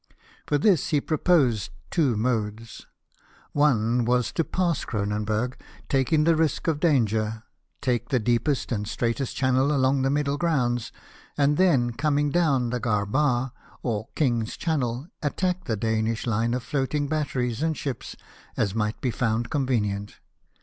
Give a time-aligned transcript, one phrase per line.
[0.47, 2.87] For this he proposed two modes.
[3.51, 7.43] One was to pass Cronenburg, taking the risk of danger;
[7.81, 10.91] take the deepest and straitest channel along the Middle Grounds;
[11.37, 13.51] and then coming down the Garbar,
[13.83, 18.15] or King's Channel, attack the Danish line of floating batteries and ships
[18.57, 20.15] as might be found convenient.